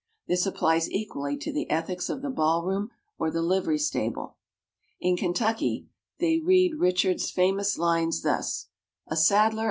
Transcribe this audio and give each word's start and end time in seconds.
This 0.25 0.47
applies 0.47 0.89
equally 0.89 1.37
to 1.37 1.53
the 1.53 1.69
ethics 1.69 2.09
of 2.09 2.23
the 2.23 2.31
ballroom 2.31 2.89
or 3.19 3.29
the 3.29 3.43
livery 3.43 3.77
stable. 3.77 4.35
In 4.99 5.15
Kentucky 5.15 5.89
they 6.19 6.39
read 6.39 6.79
Richard's 6.79 7.29
famous 7.29 7.77
lines 7.77 8.23
thus: 8.23 8.69
"A 9.05 9.15
saddler! 9.15 9.59